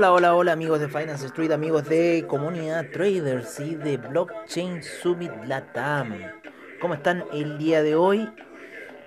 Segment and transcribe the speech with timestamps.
[0.00, 5.30] Hola, hola, hola amigos de Finance Street, amigos de Comunidad Traders y de Blockchain Summit
[5.44, 6.16] Latam.
[6.80, 8.26] ¿Cómo están el día de hoy?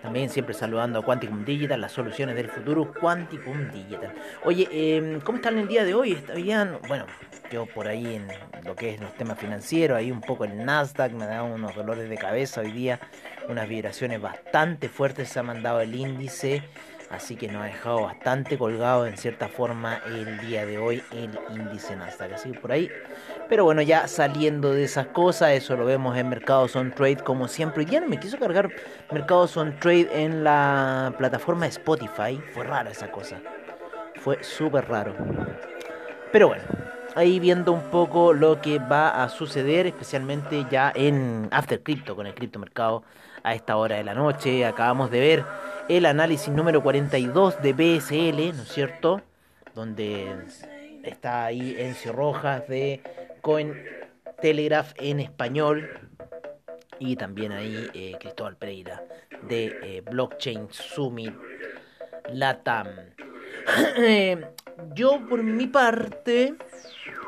[0.03, 4.13] También siempre saludando a Quanticum Digital, las soluciones del futuro Quanticum Digital.
[4.43, 6.11] Oye, em, ¿cómo están el día de hoy?
[6.11, 6.77] ¿Está bien?
[6.87, 7.07] Bueno,
[7.51, 8.27] yo por ahí en
[8.63, 12.07] lo que es los temas financieros, ahí un poco el Nasdaq me da unos dolores
[12.07, 12.99] de cabeza hoy día,
[13.49, 16.61] unas vibraciones bastante fuertes se ha mandado el índice
[17.13, 21.37] así que nos ha dejado bastante colgado en cierta forma el día de hoy el
[21.53, 22.89] índice Nasdaq, así que por ahí.
[23.47, 27.47] Pero bueno, ya saliendo de esas cosas, eso lo vemos en Mercados on Trade como
[27.47, 27.85] siempre.
[27.85, 28.69] Ya no me quiso cargar
[29.11, 33.37] Mercados on Trade en la plataforma Spotify, fue rara esa cosa,
[34.15, 35.13] fue súper raro.
[36.31, 36.63] Pero bueno,
[37.15, 42.25] ahí viendo un poco lo que va a suceder, especialmente ya en After Crypto, con
[42.25, 43.03] el criptomercado
[43.43, 44.65] a esta hora de la noche.
[44.65, 45.45] Acabamos de ver
[45.89, 49.21] el análisis número 42 de BSL, ¿no es cierto?
[49.75, 50.33] Donde
[51.03, 53.01] está ahí Encio Rojas de
[53.41, 53.73] Coin
[54.41, 55.89] Telegraph en español
[56.99, 59.03] y también ahí eh, Cristóbal Pereira
[59.41, 61.33] de eh, Blockchain Summit
[62.31, 62.87] Latam.
[64.95, 66.55] Yo por mi parte,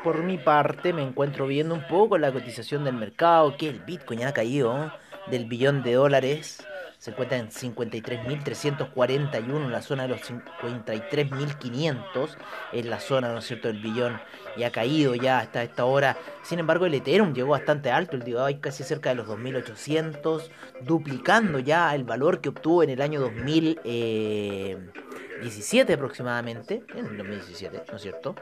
[0.02, 4.24] por mi parte me encuentro viendo un poco la cotización del mercado, que el Bitcoin
[4.24, 4.92] ha caído
[5.30, 6.66] del billón de dólares
[6.98, 12.36] se encuentra en 53.341 en la zona de los 53.500
[12.72, 14.20] en la zona, ¿no es cierto?, del billón
[14.56, 16.16] y ha caído ya hasta esta hora.
[16.42, 20.48] Sin embargo, el Ethereum llegó bastante alto, el día casi cerca de los 2.800,
[20.82, 27.96] duplicando ya el valor que obtuvo en el año 2017 aproximadamente, en el 2017, ¿no
[27.96, 28.36] es cierto?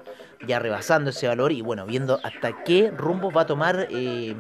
[0.46, 4.34] Ya rebasando ese valor y bueno, viendo hasta qué rumbo va a tomar eh,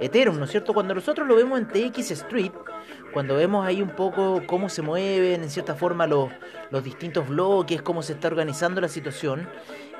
[0.00, 0.72] Ethereum, ¿no es cierto?
[0.74, 2.52] Cuando nosotros lo vemos en TX Street,
[3.12, 6.30] cuando vemos ahí un poco cómo se mueven en cierta forma los,
[6.70, 9.48] los distintos bloques, cómo se está organizando la situación,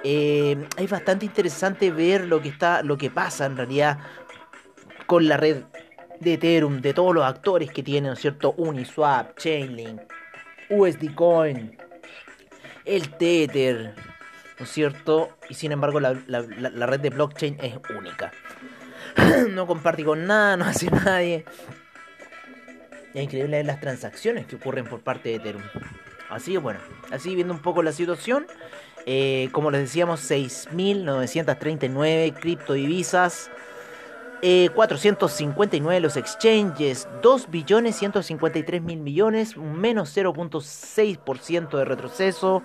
[0.04, 3.98] eh, es bastante interesante ver lo que está, lo que pasa en realidad
[5.06, 5.64] con la red
[6.20, 8.54] de Ethereum, de todos los actores que tienen, ¿no es cierto?
[8.56, 10.00] Uniswap, Chainlink,
[10.70, 11.76] USD Coin,
[12.84, 13.94] el Tether,
[14.58, 15.30] ¿no es cierto?
[15.48, 18.32] Y sin embargo la, la red de blockchain es única.
[19.50, 21.44] no comparte con nada, no hace nadie.
[23.14, 25.62] Es increíble las transacciones que ocurren por parte de Ethereum.
[26.28, 26.80] Así que bueno,
[27.10, 28.46] así viendo un poco la situación.
[29.06, 33.50] Eh, como les decíamos, 6.939 criptodivisas.
[34.40, 42.62] Eh, 459 los exchanges, 2 billones 153 mil millones, menos 0.6% de retroceso,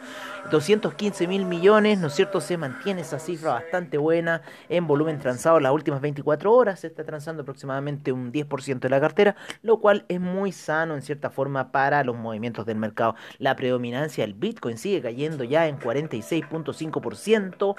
[0.51, 2.41] 215 mil millones, ¿no es cierto?
[2.41, 7.03] Se mantiene esa cifra bastante buena en volumen transado las últimas 24 horas, se está
[7.05, 11.71] transando aproximadamente un 10% de la cartera, lo cual es muy sano en cierta forma
[11.71, 13.15] para los movimientos del mercado.
[13.39, 17.75] La predominancia del Bitcoin sigue cayendo ya en 46.5%,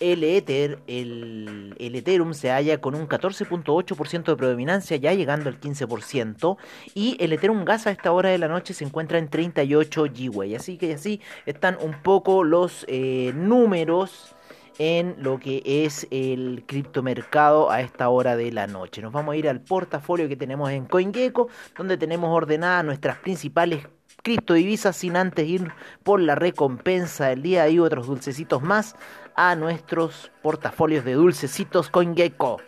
[0.00, 5.48] el, Ether, el, el Ethereum se halla con un 14 11.8% de predominancia, ya llegando
[5.48, 6.56] al 15%.
[6.94, 10.54] Y el Ethereum Gas a esta hora de la noche se encuentra en 38 GWay.
[10.54, 14.34] Así que así están un poco los eh, números
[14.78, 19.02] en lo que es el criptomercado a esta hora de la noche.
[19.02, 23.86] Nos vamos a ir al portafolio que tenemos en CoinGecko, donde tenemos ordenadas nuestras principales
[24.22, 25.70] criptodivisas sin antes ir
[26.02, 28.96] por la recompensa del día y otros dulcecitos más
[29.36, 32.60] a nuestros portafolios de dulcecitos CoinGecko.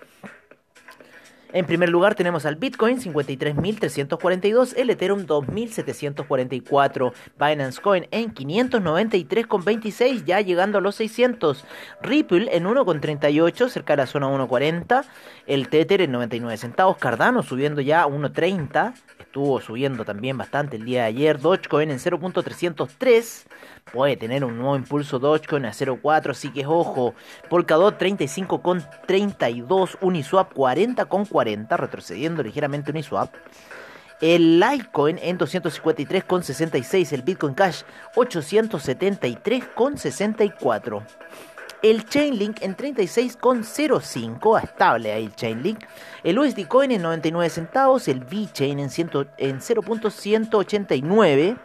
[1.50, 10.42] En primer lugar tenemos al Bitcoin 53.342, el Ethereum 2.744, Binance Coin en 593,26 ya
[10.42, 11.64] llegando a los 600,
[12.02, 15.06] Ripple en 1,38 cerca de la zona 1,40,
[15.46, 18.92] el Tether en 99 centavos, Cardano subiendo ya a 1,30,
[19.28, 23.44] estuvo subiendo también bastante el día de ayer, Dogecoin en 0.303,
[23.92, 27.14] puede tener un nuevo impulso Dogecoin a 0.4, así que ojo,
[27.50, 33.34] Polkadot 35,32, Uniswap 40,40, retrocediendo ligeramente Uniswap.
[34.22, 37.12] El Litecoin en 253,66.
[37.12, 37.82] El Bitcoin Cash
[38.16, 41.02] 873,64.
[41.80, 45.84] El Chainlink en 36,05, estable ahí el Chainlink.
[46.24, 51.56] El USD Coin en 99 centavos, el VeChain en, en 0.189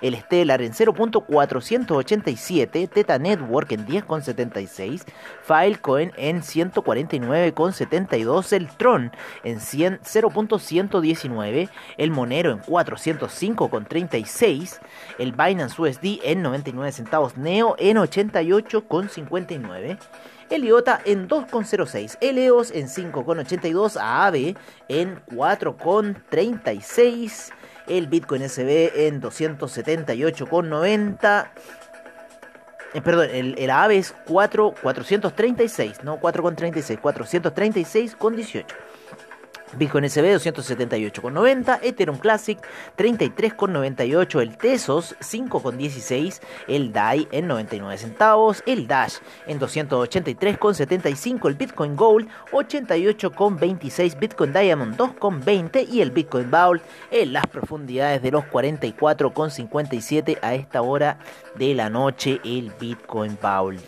[0.00, 5.02] el Stellar en 0.487, Teta Network en 10.76,
[5.42, 9.10] Filecoin en 149.72, el Tron
[9.44, 14.80] en 0.119, el Monero en 405.36,
[15.18, 19.61] el Binance USD en 99 centavos, Neo en 88.59.
[20.50, 24.56] El IOTA en 2,06, el EOS en 5,82, AAVE
[24.88, 27.52] en 4,36,
[27.86, 31.50] el Bitcoin SB en 278,90.
[32.94, 38.66] Eh, perdón, el, el es 4, 436, no 4,36, 436,18.
[39.76, 42.58] Bitcoin SB 278,90, Ethereum Classic
[42.96, 49.16] 33,98, el Tesos 5,16, el DAI en 99 centavos, el Dash
[49.46, 57.46] en 283,75, el Bitcoin Gold 88,26, Bitcoin Diamond 2,20 y el Bitcoin Bowl en las
[57.46, 61.18] profundidades de los 44,57 a esta hora
[61.56, 63.78] de la noche el Bitcoin Bowl.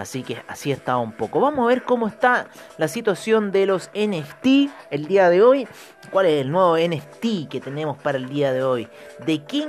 [0.00, 1.40] Así que así está un poco.
[1.40, 2.48] Vamos a ver cómo está
[2.78, 5.68] la situación de los NFT el día de hoy.
[6.10, 8.88] ¿Cuál es el nuevo NFT que tenemos para el día de hoy?
[9.26, 9.68] The King.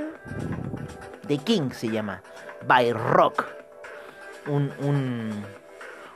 [1.28, 2.22] The King se llama.
[2.66, 3.44] By Rock.
[4.46, 5.44] Un, un,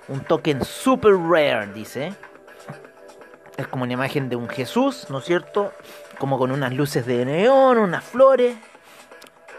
[0.08, 2.14] un token super rare, dice.
[3.58, 5.72] Es como una imagen de un Jesús, ¿no es cierto?
[6.18, 8.56] Como con unas luces de neón, unas flores.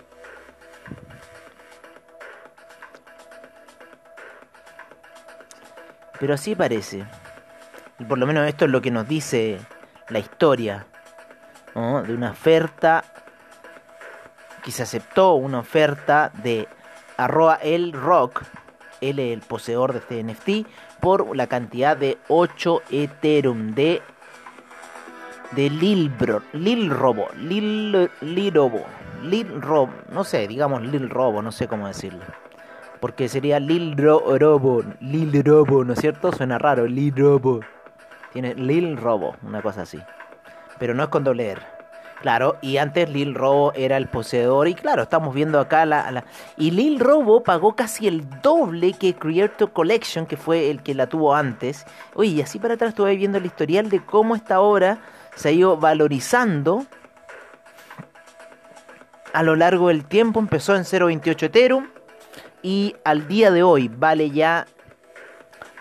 [6.20, 7.06] Pero así parece.
[8.08, 9.58] Por lo menos esto es lo que nos dice
[10.10, 10.86] la historia.
[11.74, 13.04] De una oferta
[14.68, 16.68] que se aceptó, una oferta de
[17.16, 18.44] arroba el rock,
[19.00, 20.68] él el poseedor de este NFT,
[21.00, 24.02] por la cantidad de 8 Ethereum de
[25.52, 28.84] de Lil Bro, Lil Robo, Lil, Lil Robo,
[29.24, 32.26] Lil Robo, no sé, digamos Lil Robo, no sé cómo decirlo.
[33.00, 36.34] Porque sería Lil Robo, Lil Robo, ¿no es cierto?
[36.34, 37.62] Suena raro, Lil Robo.
[38.34, 40.02] Tiene Lil Robo, una cosa así.
[40.78, 41.77] Pero no es con doble R.
[42.22, 46.26] Claro, y antes Lil Robo era el poseedor y claro, estamos viendo acá la,
[46.58, 51.08] Y Lil Robo pagó casi el doble que Creator Collection, que fue el que la
[51.08, 51.86] tuvo antes.
[52.16, 54.98] Oye, y así para atrás estuve viendo el historial de cómo esta obra
[55.36, 56.86] se ha ido valorizando
[59.34, 60.40] a lo largo del tiempo.
[60.40, 61.88] Empezó en 0.28 Ethereum
[62.64, 64.66] y al día de hoy vale ya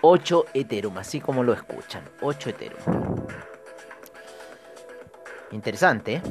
[0.01, 3.17] 8 Ethereum, así como lo escuchan, 8 Ethereum.
[5.51, 6.21] Interesante.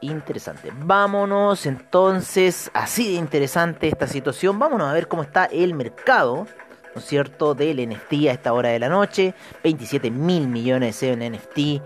[0.00, 0.72] Interesante.
[0.74, 4.58] Vámonos entonces, así de interesante esta situación.
[4.58, 6.46] Vámonos a ver cómo está el mercado,
[6.94, 9.34] ¿no es cierto?, del NFT a esta hora de la noche.
[9.62, 11.82] 27 mil millones en NFT.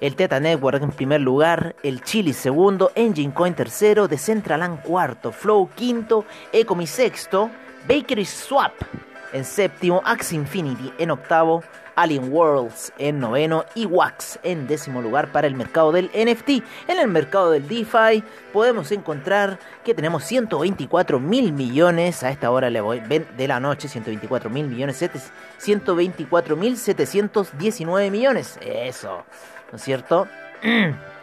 [0.00, 5.68] El Teta Network en primer lugar, el Chili segundo, Engine Coin tercero, Decentraland cuarto, Flow
[5.74, 7.50] quinto, Ecomi sexto,
[7.88, 8.74] Bakery Swap
[9.32, 11.64] en séptimo, Axe Infinity en octavo,
[11.98, 16.62] Alien Worlds en noveno y Wax en décimo lugar para el mercado del NFT.
[16.86, 22.70] En el mercado del DeFi podemos encontrar que tenemos 124 mil millones a esta hora
[22.70, 25.04] de la noche, 124 mil millones,
[25.58, 28.60] 124 mil 719 millones.
[28.62, 29.24] Eso,
[29.72, 30.28] ¿no es cierto?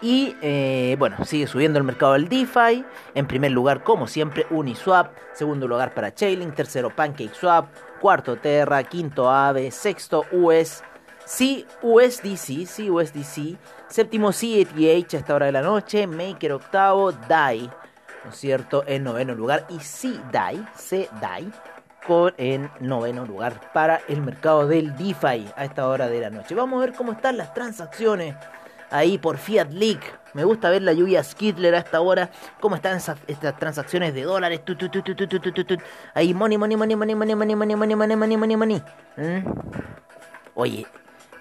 [0.00, 2.84] Y eh, bueno, sigue subiendo el mercado del DeFi.
[3.14, 5.12] En primer lugar, como siempre, Uniswap.
[5.32, 6.54] Segundo lugar para Chainlink.
[6.54, 7.66] Tercero, PancakeSwap.
[8.00, 10.82] Cuarto Terra, quinto Ave, sexto US,
[11.24, 17.70] C, USDC, USDC, séptimo CETH a esta hora de la noche, Maker octavo, DAI,
[18.24, 21.52] ¿no es cierto?, en noveno lugar, y C-DAI, C-DAI,
[22.06, 26.54] con en noveno lugar para el mercado del DeFi a esta hora de la noche.
[26.54, 28.34] Vamos a ver cómo están las transacciones
[28.90, 30.18] ahí por Fiat Leak.
[30.34, 32.30] Me gusta ver la lluvia Skidler a esta hora.
[32.60, 34.60] Cómo están estas transacciones de dólares.
[36.14, 38.82] ahí money, money, money, money, money, money, money, money, money, money, money, money.
[40.54, 40.86] Oye,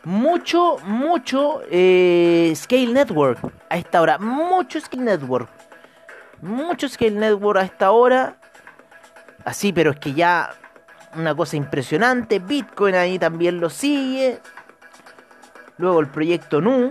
[0.04, 3.39] mucho, mucho Scale Network
[3.70, 4.18] a esta hora.
[4.18, 5.50] Mucho Scale Network.
[6.42, 8.38] Mucho Scale Network a esta hora.
[9.44, 10.56] Así, pero es que ya
[11.16, 12.39] una cosa impresionante.
[12.39, 14.39] Bitcoin ahí también lo sigue.
[15.77, 16.89] Luego el proyecto Nu.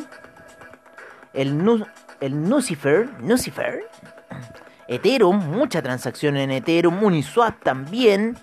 [1.37, 1.87] El, nu,
[2.21, 3.09] el Nucifer.
[3.21, 3.89] Nucifer.
[4.89, 5.37] Ethereum.
[5.51, 7.03] Mucha transacción en Ethereum.
[7.03, 8.37] Uniswap también.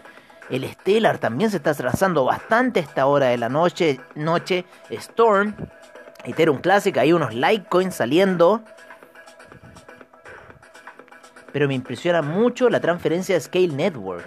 [0.49, 3.99] El Stellar también se está trazando bastante a esta hora de la noche.
[4.13, 4.65] Noche.
[4.91, 5.55] Storm.
[6.23, 6.95] Ethereum Classic.
[6.97, 8.61] Hay unos Litecoin saliendo.
[11.51, 14.25] Pero me impresiona mucho la transferencia de Scale Network.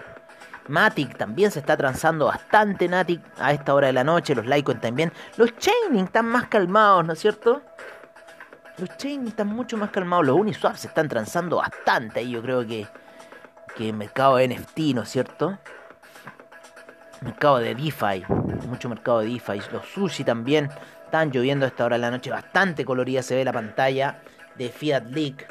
[0.69, 4.35] Matic también se está transando bastante Matic a esta hora de la noche.
[4.35, 5.13] Los Litecoin también.
[5.37, 7.63] Los Chaining están más calmados, ¿no es cierto?
[8.79, 10.27] Los Chaining están mucho más calmados.
[10.27, 12.23] Los Uniswap se están transando bastante.
[12.23, 12.87] Y yo creo que,
[13.75, 15.59] que el mercado de NFT, ¿no es cierto?
[17.23, 18.25] Mercado de DeFi.
[18.69, 19.61] Mucho mercado de DeFi.
[19.73, 20.69] Los Sushi también
[21.05, 22.31] están lloviendo a esta hora de la noche.
[22.31, 24.21] Bastante colorida se ve la pantalla
[24.57, 25.49] de Fiat Leak.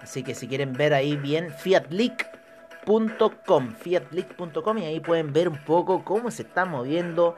[0.00, 6.04] Así que si quieren ver ahí bien, fiatleak.com, fiatleak.com y ahí pueden ver un poco
[6.04, 7.36] cómo se están moviendo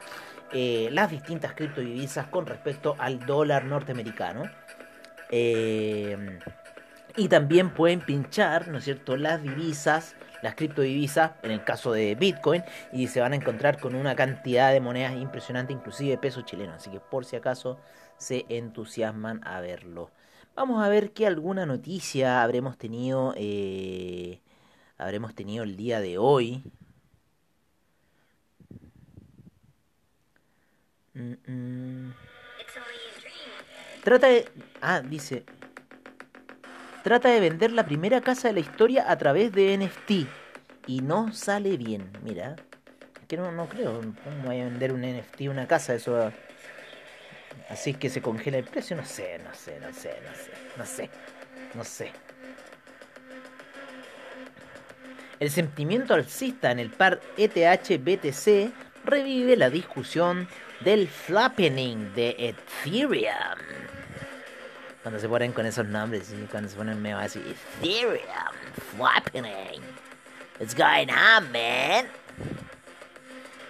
[0.53, 4.43] eh, las distintas criptodivisas con respecto al dólar norteamericano.
[5.29, 6.39] Eh,
[7.17, 12.13] y también pueden pinchar, ¿no es cierto?, las divisas, las criptodivisas, en el caso de
[12.13, 12.63] Bitcoin,
[12.93, 16.73] y se van a encontrar con una cantidad de monedas impresionante, inclusive peso chileno.
[16.73, 17.79] Así que por si acaso
[18.17, 20.11] se entusiasman a verlo.
[20.55, 23.33] Vamos a ver qué alguna noticia habremos tenido.
[23.35, 24.41] Eh,
[24.97, 26.63] habremos tenido el día de hoy.
[31.17, 32.13] Mm, mm.
[34.03, 34.47] Trata de.
[34.81, 35.43] Ah, dice.
[37.03, 40.27] Trata de vender la primera casa de la historia a través de NFT.
[40.87, 42.11] Y no sale bien.
[42.23, 42.55] Mira.
[43.19, 44.01] Es que no, no creo.
[44.23, 45.95] ¿Cómo voy a vender un NFT, una casa?
[45.95, 46.31] Eso
[47.69, 50.85] Así que se congela el precio, no sé, no sé, no sé, no sé, no
[50.85, 51.09] sé,
[51.73, 52.11] no sé.
[55.39, 58.71] El sentimiento alcista en el par ETH-BTC
[59.03, 60.47] revive la discusión
[60.81, 63.59] del flappening de Ethereum.
[65.01, 68.19] Cuando se ponen con esos nombres, cuando se ponen medio así, Ethereum,
[68.95, 69.81] flappening.
[70.59, 72.07] What's going on, man?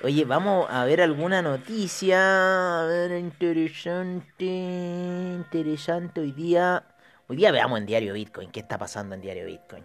[0.03, 2.83] Oye, vamos a ver alguna noticia.
[2.83, 4.45] A ver, interesante.
[4.45, 6.83] Interesante hoy día.
[7.27, 8.51] Hoy día veamos en Diario Bitcoin.
[8.51, 9.83] ¿Qué está pasando en Diario Bitcoin?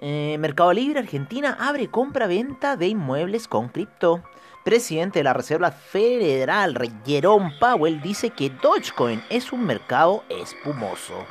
[0.00, 4.22] Eh, Mercado Libre Argentina abre compra-venta de inmuebles con cripto.
[4.64, 6.76] Presidente de la Reserva Federal,
[7.06, 11.24] Jerome Powell, dice que Dogecoin es un mercado espumoso.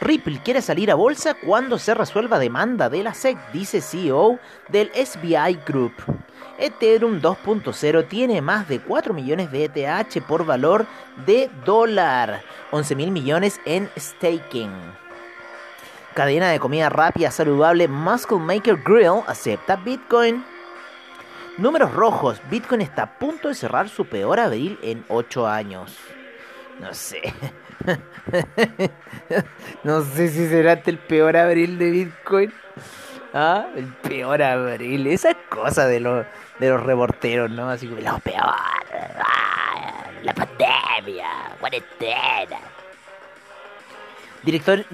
[0.00, 4.38] Ripple quiere salir a bolsa cuando se resuelva demanda de la SEC, dice CEO
[4.68, 5.92] del SBI Group.
[6.56, 10.86] Ethereum 2.0 tiene más de 4 millones de ETH por valor
[11.26, 14.70] de dólar, 11 mil millones en staking.
[16.14, 20.44] Cadena de comida rápida saludable Muscle Maker Grill acepta Bitcoin.
[21.58, 25.96] Números rojos, Bitcoin está a punto de cerrar su peor abril en 8 años.
[26.80, 27.34] No sé.
[29.82, 32.52] no sé si será el peor abril de Bitcoin.
[33.34, 35.08] Ah, el peor abril.
[35.08, 36.24] Esa cosa de los
[36.60, 37.68] de los reporteros, ¿no?
[37.68, 42.58] Así como, lo peor, ah, la pandemia, cuarentena.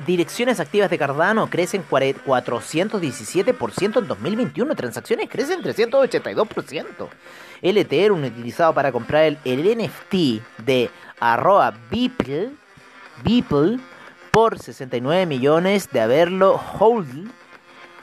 [0.07, 7.09] Direcciones activas de Cardano crecen 417% en 2021, transacciones crecen 382%.
[7.63, 9.39] El Ethereum utilizado para comprar el,
[9.79, 12.51] NFT de arroba Beeple
[14.33, 17.31] por 69 millones de haberlo hold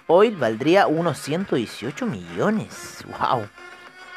[0.07, 3.03] hoy valdría unos 118 millones.
[3.07, 3.41] ¡Wow!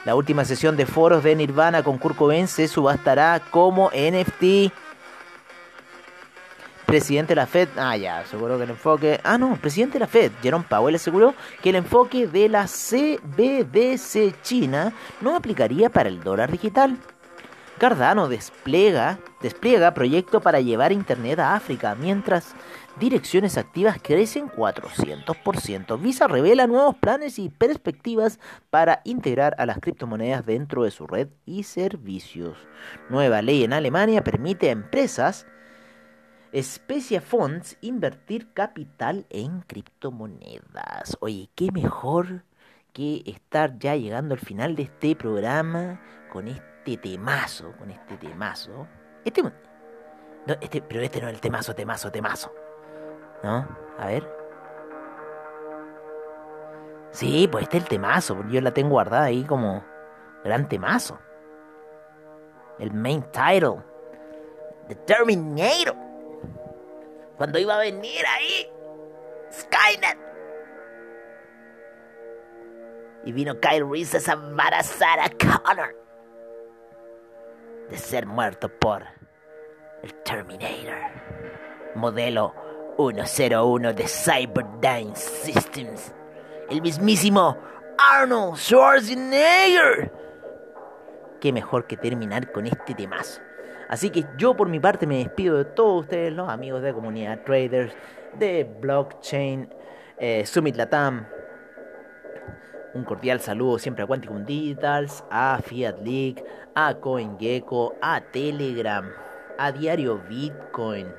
[0.04, 4.72] La última sesión de foros de Nirvana con Kurt Cobain se subastará como NFT.
[6.86, 10.06] Presidente de la Fed, ah ya, aseguró que el enfoque, ah no, presidente de la
[10.06, 16.22] Fed, Jerome Powell aseguró que el enfoque de la CBDC China no aplicaría para el
[16.22, 16.98] dólar digital.
[17.78, 22.54] Cardano despliega, despliega proyecto para llevar Internet a África, mientras
[23.00, 26.00] direcciones activas crecen 400%.
[26.00, 28.38] Visa revela nuevos planes y perspectivas
[28.70, 32.56] para integrar a las criptomonedas dentro de su red y servicios.
[33.10, 35.46] Nueva ley en Alemania permite a empresas
[36.54, 41.16] Especia Funds invertir capital en criptomonedas.
[41.18, 42.44] Oye, qué mejor
[42.92, 46.00] que estar ya llegando al final de este programa
[46.32, 48.86] con este temazo, con este temazo.
[49.24, 49.50] Este, no,
[50.60, 52.54] este, pero este no es el temazo, temazo, temazo.
[53.42, 53.66] ¿No?
[53.98, 54.30] A ver.
[57.10, 59.84] Sí, pues este es el temazo, porque yo la tengo guardada ahí como
[60.44, 61.18] gran temazo.
[62.78, 63.82] El main title.
[64.86, 66.03] The Terminator.
[67.36, 68.70] Cuando iba a venir ahí.
[69.52, 70.18] Skynet.
[73.24, 75.96] Y vino Kyle Reese a embarazar a Connor.
[77.88, 79.04] De ser muerto por
[80.02, 80.98] el Terminator.
[81.94, 82.54] Modelo
[82.96, 86.12] 101 de Cyberdyne Systems.
[86.70, 87.56] El mismísimo
[87.98, 90.12] Arnold Schwarzenegger.
[91.40, 93.40] Qué mejor que terminar con este temazo.
[93.88, 97.40] Así que yo por mi parte me despido de todos ustedes, los amigos de comunidad
[97.44, 97.94] traders,
[98.38, 99.72] de blockchain,
[100.18, 101.26] eh, Summit Latam.
[102.94, 109.10] Un cordial saludo siempre a Quanticum Digitals, a Fiat League, a CoinGecko, a Telegram,
[109.58, 111.12] a Diario Bitcoin,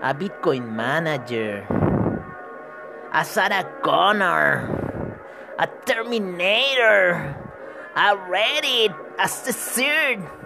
[0.00, 1.66] a Bitcoin Manager,
[3.12, 5.18] a Sarah Connor,
[5.58, 7.36] a Terminator,
[7.96, 10.37] a Reddit, a Cesar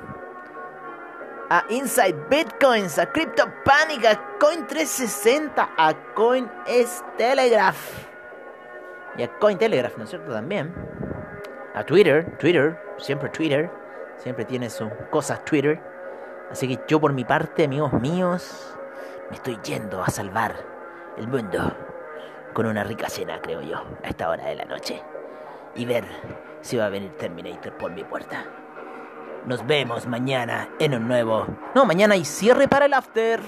[1.52, 7.76] a Inside Bitcoins, a CryptoPanic, a Coin360, a CoinTelegraph
[9.18, 10.32] y a Cointelegraph, ¿no es cierto?
[10.32, 10.74] También
[11.74, 13.70] a Twitter, Twitter, siempre Twitter,
[14.16, 15.78] siempre tiene sus cosas Twitter.
[16.50, 18.74] Así que yo por mi parte, amigos míos,
[19.28, 20.54] me estoy yendo a salvar
[21.18, 21.76] el mundo
[22.54, 25.02] con una rica cena, creo yo, a esta hora de la noche.
[25.74, 26.04] Y ver
[26.62, 28.61] si va a venir Terminator por mi puerta.
[29.46, 31.46] Nos vemos mañana en un nuevo...
[31.74, 33.40] No, mañana hay cierre para el after.